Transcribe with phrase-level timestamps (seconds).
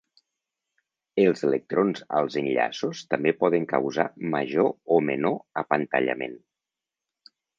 [1.23, 6.37] Els electrons als enllaços també poden causar major o menor apantallament.